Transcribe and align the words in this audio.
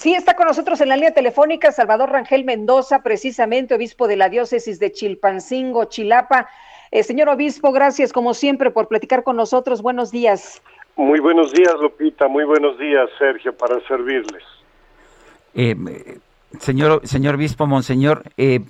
Sí, 0.00 0.14
está 0.14 0.34
con 0.34 0.46
nosotros 0.46 0.80
en 0.80 0.88
la 0.88 0.96
línea 0.96 1.12
telefónica 1.12 1.72
Salvador 1.72 2.08
Rangel 2.08 2.46
Mendoza, 2.46 3.02
precisamente 3.02 3.74
obispo 3.74 4.08
de 4.08 4.16
la 4.16 4.30
diócesis 4.30 4.78
de 4.78 4.92
Chilpancingo, 4.92 5.84
Chilapa. 5.84 6.48
Eh, 6.90 7.02
señor 7.02 7.28
obispo, 7.28 7.70
gracias 7.70 8.10
como 8.10 8.32
siempre 8.32 8.70
por 8.70 8.88
platicar 8.88 9.24
con 9.24 9.36
nosotros. 9.36 9.82
Buenos 9.82 10.10
días. 10.10 10.62
Muy 10.96 11.20
buenos 11.20 11.52
días, 11.52 11.74
Lupita. 11.78 12.28
Muy 12.28 12.44
buenos 12.44 12.78
días, 12.78 13.10
Sergio, 13.18 13.54
para 13.54 13.78
servirles. 13.86 14.42
Eh, 15.54 15.76
señor, 16.58 17.06
señor 17.06 17.34
obispo, 17.34 17.66
monseñor, 17.66 18.22
eh, 18.38 18.60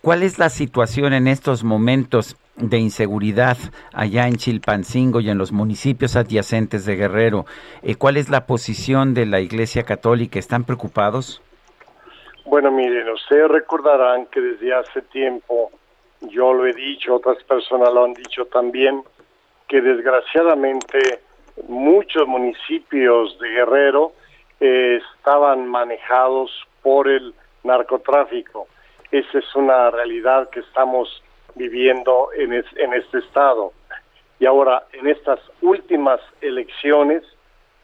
¿cuál 0.00 0.22
es 0.22 0.38
la 0.38 0.48
situación 0.48 1.12
en 1.12 1.28
estos 1.28 1.62
momentos 1.62 2.38
de 2.56 2.78
inseguridad 2.78 3.56
allá 3.92 4.26
en 4.28 4.36
Chilpancingo 4.36 5.20
y 5.20 5.30
en 5.30 5.38
los 5.38 5.52
municipios 5.52 6.16
adyacentes 6.16 6.86
de 6.86 6.96
Guerrero. 6.96 7.46
Eh, 7.82 7.96
¿Cuál 7.96 8.16
es 8.16 8.30
la 8.30 8.46
posición 8.46 9.14
de 9.14 9.26
la 9.26 9.40
Iglesia 9.40 9.82
Católica? 9.82 10.38
¿Están 10.38 10.64
preocupados? 10.64 11.42
Bueno, 12.44 12.70
miren, 12.70 13.08
ustedes 13.08 13.48
recordarán 13.48 14.26
que 14.26 14.40
desde 14.40 14.74
hace 14.74 15.02
tiempo, 15.02 15.70
yo 16.20 16.52
lo 16.52 16.66
he 16.66 16.72
dicho, 16.72 17.16
otras 17.16 17.42
personas 17.44 17.92
lo 17.92 18.04
han 18.04 18.14
dicho 18.14 18.44
también, 18.46 19.02
que 19.66 19.80
desgraciadamente 19.80 21.20
muchos 21.68 22.26
municipios 22.28 23.38
de 23.38 23.48
Guerrero 23.48 24.12
eh, 24.60 25.00
estaban 25.16 25.66
manejados 25.66 26.50
por 26.82 27.08
el 27.08 27.34
narcotráfico. 27.64 28.68
Esa 29.10 29.38
es 29.38 29.54
una 29.54 29.90
realidad 29.90 30.50
que 30.50 30.60
estamos 30.60 31.22
viviendo 31.54 32.28
en, 32.36 32.52
en 32.52 32.94
este 32.94 33.18
estado. 33.18 33.72
Y 34.38 34.46
ahora, 34.46 34.84
en 34.92 35.06
estas 35.06 35.40
últimas 35.62 36.20
elecciones, 36.40 37.22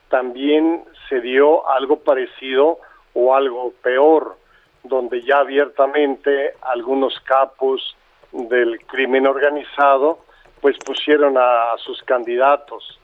también 0.09 0.85
se 1.09 1.21
dio 1.21 1.69
algo 1.71 2.01
parecido 2.01 2.79
o 3.15 3.35
algo 3.35 3.73
peor, 3.83 4.37
donde 4.83 5.23
ya 5.23 5.39
abiertamente 5.39 6.55
algunos 6.63 7.19
capos 7.21 7.97
del 8.33 8.85
crimen 8.87 9.27
organizado 9.27 10.21
pues 10.61 10.77
pusieron 10.85 11.37
a, 11.39 11.77
sus 11.79 12.03
candidatos 12.03 12.99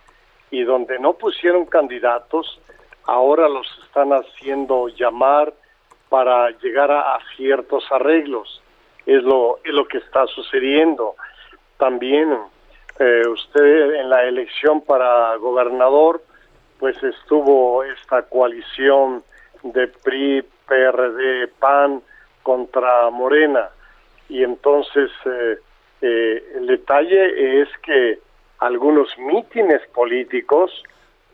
y 0.51 0.63
donde 0.63 0.99
no 0.99 1.15
pusieron 1.15 1.65
candidatos 1.65 2.61
ahora 3.05 3.49
los 3.49 3.67
están 3.85 4.11
haciendo 4.13 4.89
llamar 4.89 5.53
para 6.09 6.51
llegar 6.59 6.91
a 6.91 7.19
ciertos 7.37 7.85
arreglos 7.91 8.63
es 9.07 9.23
lo, 9.23 9.59
es 9.65 9.73
lo 9.73 9.87
que 9.87 9.99
está 9.99 10.27
sucediendo. 10.27 11.15
También 11.79 12.37
eh, 12.99 13.23
usted 13.29 13.95
en 13.95 14.11
la 14.11 14.25
elección 14.25 14.81
para 14.81 15.37
gobernador, 15.37 16.23
pues 16.79 17.01
estuvo 17.03 17.85
esta 17.85 18.23
coalición 18.23 19.23
de 19.63 19.89
PRI, 19.89 20.45
PRD, 20.67 21.49
PAN 21.59 22.03
contra 22.43 23.09
Morena. 23.11 23.71
Y 24.29 24.43
entonces 24.43 25.11
eh, 25.25 25.59
eh, 26.03 26.53
el 26.57 26.67
detalle 26.67 27.63
es 27.63 27.69
que 27.83 28.19
algunos 28.59 29.17
mítines 29.19 29.87
políticos 29.95 30.83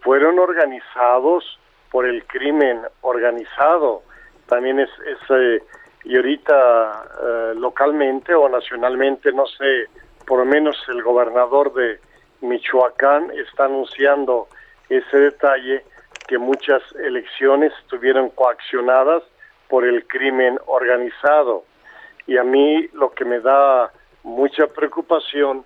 fueron 0.01 0.39
organizados 0.39 1.59
por 1.91 2.07
el 2.07 2.25
crimen 2.25 2.81
organizado. 3.01 4.03
También 4.47 4.81
es, 4.81 4.91
es 5.07 5.63
y 6.05 6.17
ahorita 6.17 7.05
eh, 7.23 7.53
localmente 7.57 8.35
o 8.35 8.49
nacionalmente, 8.49 9.33
no 9.33 9.47
sé, 9.47 9.89
por 10.27 10.41
lo 10.41 10.45
menos 10.45 10.77
el 10.89 11.03
gobernador 11.03 11.73
de 11.75 12.01
Michoacán 12.41 13.31
está 13.33 13.67
anunciando 13.67 14.49
ese 14.89 15.17
detalle 15.19 15.85
que 16.27 16.39
muchas 16.39 16.83
elecciones 16.97 17.73
estuvieron 17.83 18.31
coaccionadas 18.31 19.23
por 19.69 19.85
el 19.85 20.07
crimen 20.07 20.59
organizado. 20.67 21.65
Y 22.27 22.37
a 22.37 22.45
mí 22.45 22.89
lo 22.93 23.11
que 23.13 23.25
me 23.25 23.41
da 23.41 23.93
mucha 24.23 24.67
preocupación 24.67 25.65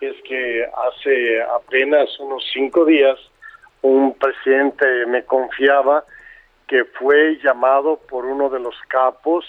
es 0.00 0.14
que 0.22 0.64
hace 0.86 1.42
apenas 1.42 2.18
unos 2.20 2.44
cinco 2.52 2.84
días 2.84 3.18
un 3.82 4.14
presidente 4.14 5.06
me 5.06 5.24
confiaba 5.24 6.04
que 6.66 6.84
fue 6.84 7.38
llamado 7.42 7.98
por 8.08 8.24
uno 8.24 8.48
de 8.48 8.60
los 8.60 8.74
capos 8.88 9.44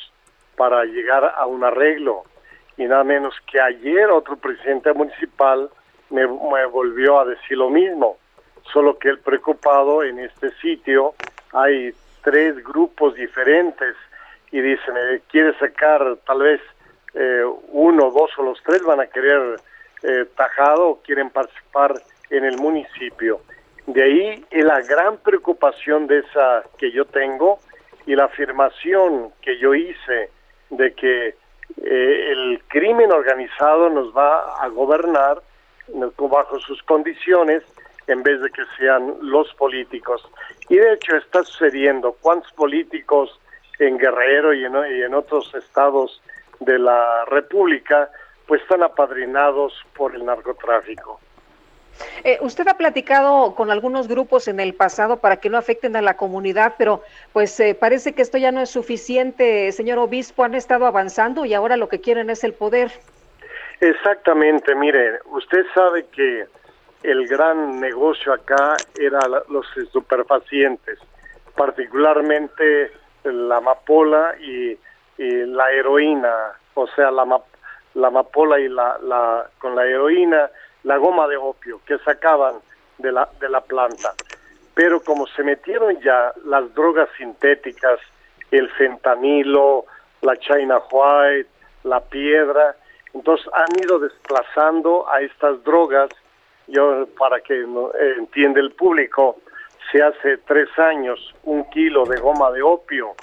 para 0.59 0.83
llegar 0.83 1.35
a 1.37 1.45
un 1.45 1.63
arreglo. 1.63 2.25
Y 2.75 2.83
nada 2.83 3.05
menos 3.05 3.33
que 3.49 3.61
ayer 3.61 4.11
otro 4.11 4.35
presidente 4.35 4.91
municipal 4.91 5.69
me, 6.09 6.25
volvió 6.25 7.17
a 7.17 7.25
decir 7.25 7.57
lo 7.57 7.69
mismo, 7.69 8.17
solo 8.73 8.99
que 8.99 9.07
el 9.07 9.19
preocupado 9.19 10.03
en 10.03 10.19
este 10.19 10.51
sitio 10.61 11.13
hay 11.53 11.93
tres 12.25 12.61
grupos 12.61 13.15
diferentes 13.15 13.95
y 14.51 14.59
dice, 14.59 14.91
me 14.91 15.21
quiere 15.31 15.57
sacar 15.59 16.17
tal 16.27 16.39
vez 16.39 16.59
eh, 17.13 17.45
uno, 17.69 18.11
dos 18.11 18.31
o 18.37 18.43
los 18.43 18.61
tres 18.63 18.83
van 18.83 18.99
a 18.99 19.07
querer 19.07 19.61
eh, 20.03 20.25
tajado 20.35 20.89
o 20.89 21.01
quieren 21.01 21.29
participar 21.29 21.93
en 22.31 22.43
el 22.43 22.57
municipio. 22.57 23.39
De 23.87 24.03
ahí 24.03 24.45
la 24.51 24.81
gran 24.81 25.17
preocupación 25.19 26.05
de 26.07 26.19
esa 26.19 26.63
que 26.77 26.91
yo 26.91 27.05
tengo 27.05 27.59
y 28.05 28.15
la 28.15 28.25
afirmación 28.25 29.31
que 29.41 29.57
yo 29.57 29.73
hice 29.73 30.31
de 30.69 30.93
que 30.93 31.35
eh, 31.83 32.31
el 32.31 32.61
crimen 32.67 33.11
organizado 33.11 33.89
nos 33.89 34.15
va 34.15 34.55
a 34.61 34.67
gobernar 34.67 35.41
bajo 36.17 36.59
sus 36.59 36.81
condiciones 36.83 37.63
en 38.07 38.23
vez 38.23 38.41
de 38.41 38.49
que 38.49 38.63
sean 38.77 39.15
los 39.21 39.53
políticos. 39.53 40.27
Y 40.67 40.77
de 40.77 40.93
hecho 40.93 41.15
está 41.15 41.43
sucediendo. 41.43 42.15
¿Cuántos 42.21 42.51
políticos 42.53 43.39
en 43.79 43.97
Guerrero 43.97 44.53
y 44.53 44.65
en, 44.65 44.73
y 44.75 45.01
en 45.03 45.13
otros 45.13 45.53
estados 45.55 46.21
de 46.59 46.77
la 46.79 47.25
República 47.25 48.09
pues 48.47 48.61
están 48.63 48.83
apadrinados 48.83 49.73
por 49.95 50.15
el 50.15 50.25
narcotráfico? 50.25 51.19
Eh, 52.23 52.37
usted 52.41 52.67
ha 52.67 52.75
platicado 52.75 53.55
con 53.55 53.71
algunos 53.71 54.07
grupos 54.07 54.47
en 54.47 54.59
el 54.59 54.73
pasado 54.73 55.17
para 55.17 55.37
que 55.37 55.49
no 55.49 55.57
afecten 55.57 55.95
a 55.95 56.01
la 56.01 56.17
comunidad, 56.17 56.75
pero 56.77 57.03
pues 57.33 57.59
eh, 57.59 57.75
parece 57.75 58.13
que 58.13 58.21
esto 58.21 58.37
ya 58.37 58.51
no 58.51 58.61
es 58.61 58.69
suficiente, 58.69 59.71
señor 59.71 59.99
obispo. 59.99 60.43
Han 60.43 60.55
estado 60.55 60.85
avanzando 60.85 61.45
y 61.45 61.53
ahora 61.53 61.77
lo 61.77 61.89
que 61.89 62.01
quieren 62.01 62.29
es 62.29 62.43
el 62.43 62.53
poder. 62.53 62.91
Exactamente, 63.79 64.75
mire, 64.75 65.19
usted 65.25 65.65
sabe 65.73 66.05
que 66.07 66.45
el 67.03 67.27
gran 67.27 67.79
negocio 67.79 68.33
acá 68.33 68.75
era 68.99 69.19
los 69.47 69.65
superfacientes, 69.91 70.99
particularmente 71.55 72.91
la 73.23 73.57
amapola 73.57 74.35
y, 74.39 74.77
la 75.17 75.69
heroína, 75.73 76.33
o 76.75 76.87
sea, 76.87 77.11
la, 77.11 77.41
la 77.95 78.07
amapola 78.07 78.57
y 78.57 78.69
la, 78.69 78.97
la, 79.03 79.49
con 79.57 79.75
la 79.75 79.85
heroína 79.85 80.49
la 80.83 80.97
goma 80.97 81.27
de 81.27 81.37
opio 81.37 81.81
que 81.85 81.97
sacaban 81.99 82.55
de 82.97 83.11
la, 83.11 83.29
de 83.39 83.49
la 83.49 83.61
planta. 83.61 84.13
Pero 84.73 85.01
como 85.01 85.27
se 85.27 85.43
metieron 85.43 85.99
ya 86.01 86.33
las 86.45 86.73
drogas 86.73 87.09
sintéticas, 87.17 87.99
el 88.51 88.69
fentanilo, 88.71 89.85
la 90.21 90.37
China 90.37 90.79
White, 90.91 91.49
la 91.83 91.99
piedra, 92.01 92.75
entonces 93.13 93.47
han 93.53 93.83
ido 93.83 93.99
desplazando 93.99 95.09
a 95.09 95.21
estas 95.21 95.63
drogas. 95.63 96.09
Yo, 96.67 97.07
para 97.17 97.39
que 97.41 97.61
eh, 97.61 98.13
entienda 98.17 98.59
el 98.59 98.71
público, 98.71 99.37
se 99.91 100.03
hace 100.03 100.37
tres 100.37 100.69
años 100.77 101.33
un 101.43 101.67
kilo 101.71 102.05
de 102.05 102.19
goma 102.19 102.51
de 102.51 102.61
opio 102.61 103.15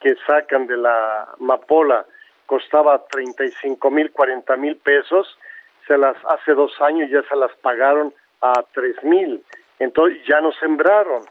que 0.00 0.14
sacan 0.26 0.66
de 0.66 0.76
la 0.76 1.28
mapola 1.38 2.04
costaba 2.46 3.02
35 3.06 3.90
mil, 3.90 4.12
40 4.12 4.56
mil 4.56 4.76
pesos 4.76 5.38
se 5.86 5.98
las 5.98 6.16
hace 6.26 6.52
dos 6.52 6.72
años 6.80 7.10
ya 7.10 7.22
se 7.22 7.36
las 7.36 7.52
pagaron 7.56 8.14
a 8.40 8.52
tres 8.72 9.02
mil, 9.02 9.42
entonces 9.78 10.18
ya 10.26 10.40
no 10.40 10.52
sembraron, 10.52 11.22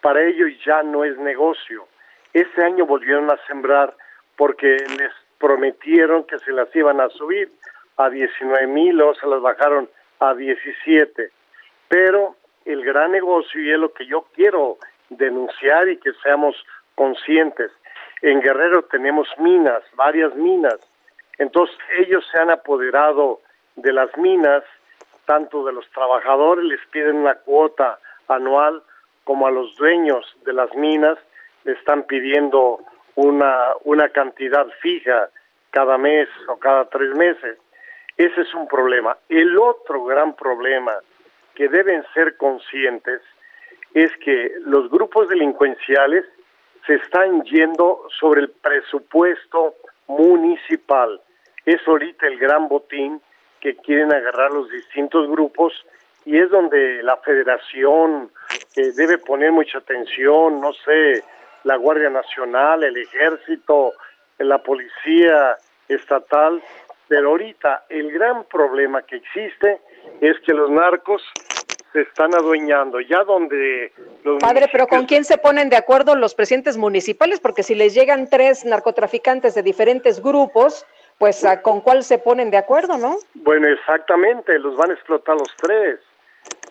para 0.00 0.22
ellos 0.22 0.50
ya 0.64 0.82
no 0.82 1.04
es 1.04 1.16
negocio. 1.18 1.86
Este 2.32 2.62
año 2.62 2.84
volvieron 2.84 3.30
a 3.30 3.38
sembrar 3.46 3.94
porque 4.36 4.76
les 4.98 5.12
prometieron 5.38 6.24
que 6.24 6.38
se 6.38 6.52
las 6.52 6.74
iban 6.74 7.00
a 7.00 7.08
subir 7.10 7.50
a 7.96 8.10
19 8.10 8.66
mil 8.66 9.00
o 9.00 9.14
se 9.14 9.26
las 9.26 9.40
bajaron 9.40 9.88
a 10.20 10.34
17. 10.34 11.30
Pero 11.88 12.36
el 12.64 12.84
gran 12.84 13.12
negocio 13.12 13.60
y 13.60 13.70
es 13.70 13.78
lo 13.78 13.92
que 13.92 14.06
yo 14.06 14.26
quiero 14.34 14.78
denunciar 15.10 15.88
y 15.88 15.98
que 15.98 16.12
seamos 16.22 16.56
conscientes. 16.94 17.70
En 18.22 18.40
Guerrero 18.40 18.84
tenemos 18.84 19.28
minas, 19.38 19.82
varias 19.94 20.34
minas. 20.34 20.78
Entonces 21.38 21.76
ellos 21.98 22.26
se 22.32 22.40
han 22.40 22.50
apoderado 22.50 23.40
de 23.76 23.92
las 23.92 24.16
minas, 24.16 24.62
tanto 25.26 25.64
de 25.64 25.72
los 25.72 25.88
trabajadores 25.90 26.64
les 26.64 26.80
piden 26.88 27.16
una 27.16 27.34
cuota 27.34 27.98
anual 28.28 28.82
como 29.24 29.46
a 29.46 29.50
los 29.50 29.74
dueños 29.76 30.24
de 30.44 30.52
las 30.52 30.74
minas 30.74 31.18
le 31.64 31.72
están 31.72 32.04
pidiendo 32.04 32.80
una, 33.14 33.72
una 33.84 34.08
cantidad 34.10 34.66
fija 34.80 35.28
cada 35.70 35.98
mes 35.98 36.28
o 36.48 36.56
cada 36.58 36.84
tres 36.86 37.14
meses. 37.16 37.58
Ese 38.16 38.42
es 38.42 38.54
un 38.54 38.68
problema. 38.68 39.16
El 39.28 39.58
otro 39.58 40.04
gran 40.04 40.36
problema 40.36 40.92
que 41.54 41.68
deben 41.68 42.04
ser 42.12 42.36
conscientes 42.36 43.22
es 43.94 44.10
que 44.18 44.52
los 44.66 44.90
grupos 44.90 45.28
delincuenciales 45.28 46.24
se 46.86 46.94
están 46.94 47.42
yendo 47.44 48.06
sobre 48.20 48.42
el 48.42 48.50
presupuesto 48.50 49.74
municipal. 50.06 51.20
Es 51.64 51.80
ahorita 51.88 52.26
el 52.26 52.38
gran 52.38 52.68
botín 52.68 53.20
que 53.64 53.76
quieren 53.76 54.12
agarrar 54.12 54.50
los 54.50 54.70
distintos 54.70 55.26
grupos 55.26 55.72
y 56.26 56.36
es 56.36 56.50
donde 56.50 57.02
la 57.02 57.16
federación 57.16 58.30
eh, 58.76 58.92
debe 58.94 59.16
poner 59.16 59.52
mucha 59.52 59.78
atención, 59.78 60.60
no 60.60 60.74
sé, 60.84 61.24
la 61.62 61.76
Guardia 61.76 62.10
Nacional, 62.10 62.84
el 62.84 62.94
Ejército, 62.98 63.94
la 64.36 64.58
Policía 64.58 65.56
Estatal, 65.88 66.62
pero 67.08 67.30
ahorita 67.30 67.86
el 67.88 68.12
gran 68.12 68.44
problema 68.44 69.00
que 69.00 69.16
existe 69.16 69.80
es 70.20 70.38
que 70.40 70.52
los 70.52 70.70
narcos 70.70 71.22
se 71.94 72.02
están 72.02 72.34
adueñando, 72.34 73.00
ya 73.00 73.24
donde... 73.24 73.92
Los 74.24 74.42
Padre, 74.42 74.68
pero 74.70 74.86
¿con 74.86 75.06
quién 75.06 75.24
se 75.24 75.38
ponen 75.38 75.70
de 75.70 75.76
acuerdo 75.76 76.16
los 76.16 76.34
presidentes 76.34 76.76
municipales? 76.76 77.40
Porque 77.40 77.62
si 77.62 77.74
les 77.74 77.94
llegan 77.94 78.28
tres 78.28 78.66
narcotraficantes 78.66 79.54
de 79.54 79.62
diferentes 79.62 80.20
grupos, 80.20 80.84
pues 81.18 81.44
¿con 81.62 81.80
cuál 81.80 82.02
se 82.02 82.18
ponen 82.18 82.50
de 82.50 82.56
acuerdo, 82.56 82.98
no? 82.98 83.16
Bueno, 83.34 83.68
exactamente, 83.68 84.58
los 84.58 84.76
van 84.76 84.90
a 84.90 84.94
explotar 84.94 85.36
los 85.36 85.54
tres. 85.56 86.00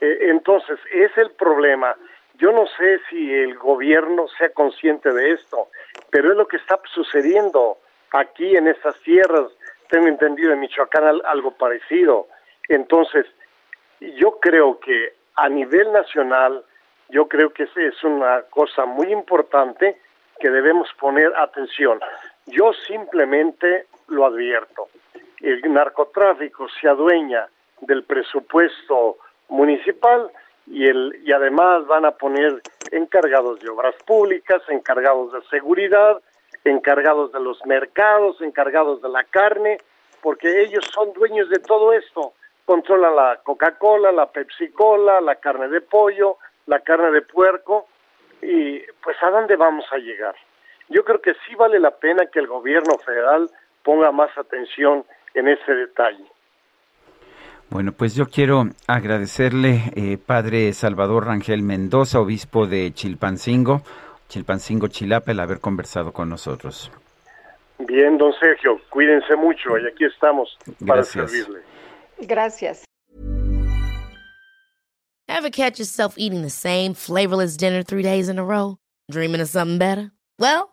Eh, 0.02 0.18
entonces, 0.30 0.80
es 0.92 1.18
el 1.18 1.32
problema. 1.32 1.96
Yo 2.36 2.52
no 2.52 2.66
sé 2.78 3.00
si 3.10 3.34
el 3.34 3.58
gobierno 3.58 4.28
sea 4.38 4.50
consciente 4.50 5.12
de 5.14 5.32
esto, 5.32 5.70
pero 6.10 6.32
es 6.32 6.38
lo 6.38 6.48
que 6.48 6.58
está 6.58 6.80
sucediendo 6.94 7.78
aquí 8.12 8.56
en 8.56 8.68
estas 8.68 9.00
tierras. 9.02 9.52
Tengo 9.90 10.08
entendido 10.08 10.52
en 10.52 10.60
Michoacán 10.60 11.22
algo 11.26 11.52
parecido. 11.52 12.28
Entonces, 12.68 13.26
yo 14.00 14.40
creo 14.40 14.80
que 14.80 15.14
a 15.36 15.50
nivel 15.50 15.92
nacional, 15.92 16.64
yo 17.10 17.28
creo 17.28 17.54
que 17.54 17.64
es 17.64 18.04
una 18.04 18.42
cosa 18.50 18.86
muy 18.86 19.12
importante 19.12 20.00
que 20.40 20.50
debemos 20.50 20.90
poner 21.00 21.34
atención. 21.36 22.00
Yo 22.48 22.74
simplemente 22.74 23.86
lo 24.08 24.26
advierto. 24.26 24.88
El 25.40 25.62
narcotráfico 25.74 26.68
se 26.80 26.88
adueña 26.88 27.48
del 27.82 28.04
presupuesto 28.04 29.18
municipal 29.50 30.32
y, 30.68 30.88
el, 30.88 31.22
y 31.26 31.32
además 31.32 31.86
van 31.88 32.06
a 32.06 32.12
poner 32.12 32.62
encargados 32.92 33.60
de 33.60 33.70
obras 33.70 33.96
públicas, 34.06 34.62
encargados 34.70 35.34
de 35.34 35.42
seguridad, 35.50 36.22
encargados 36.64 37.32
de 37.32 37.40
los 37.40 37.66
mercados, 37.66 38.42
encargados 38.42 39.02
de 39.02 39.10
la 39.10 39.24
carne, 39.26 39.80
porque 40.22 40.62
ellos 40.62 40.86
son 40.94 41.12
dueños 41.14 41.50
de 41.50 41.60
todo 41.60 41.92
esto. 41.94 42.34
Controlan 42.66 43.16
la 43.16 43.40
Coca-Cola, 43.44 44.12
la 44.12 44.32
Pepsi-Cola, 44.32 45.20
la 45.20 45.36
carne 45.36 45.68
de 45.68 45.82
pollo, 45.82 46.38
la 46.68 46.80
carne 46.80 47.12
de 47.12 47.22
puerco, 47.22 47.88
y 48.42 48.80
pues 49.04 49.22
a 49.22 49.30
dónde 49.30 49.58
vamos 49.58 49.86
a 49.92 49.98
llegar. 49.98 50.36
Yo 50.90 51.04
creo 51.04 51.22
que 51.22 51.34
sí 51.46 51.56
vale 51.56 51.80
la 51.80 51.92
pena 51.92 52.28
que 52.28 52.40
el 52.40 52.48
gobierno 52.48 52.98
federal 53.00 53.50
ponga 53.84 54.12
más 54.12 54.30
atención 54.38 55.06
en 55.34 55.48
ese 55.48 55.74
detalle. 55.74 56.26
Bueno, 57.70 57.92
pues 57.92 58.16
yo 58.16 58.28
quiero 58.28 58.66
agradecerle, 58.88 59.82
eh, 59.96 60.18
Padre 60.24 60.72
Salvador 60.74 61.26
Rangel 61.26 61.64
Mendoza, 61.64 62.20
obispo 62.20 62.68
de 62.68 62.94
Chilpancingo, 62.94 63.82
Chilpancingo, 64.28 64.88
Chilapa, 64.88 65.32
el 65.32 65.40
haber 65.40 65.60
conversado 65.60 66.12
con 66.12 66.30
nosotros. 66.30 66.92
Bien, 67.80 68.18
don 68.18 68.32
Sergio, 68.40 68.80
cuídense 68.90 69.36
mucho 69.36 69.78
y 69.78 69.88
aquí 69.88 70.06
estamos 70.06 70.56
para 70.86 71.04
servirle. 71.04 71.62
Gracias. 72.20 72.86
Ever 75.28 75.50
catch 75.50 75.80
yourself 75.80 76.16
eating 76.18 76.44
the 76.44 76.50
same 76.50 76.94
flavorless 76.94 77.58
dinner 77.58 77.84
three 77.84 78.04
days 78.04 78.30
in 78.30 78.38
a 78.38 78.44
row? 78.44 78.78
Dreaming 79.10 79.42
of 79.42 79.48
something 79.48 79.80
better? 79.80 80.12
Well, 80.38 80.73